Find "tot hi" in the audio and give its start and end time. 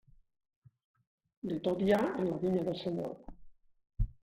1.69-1.95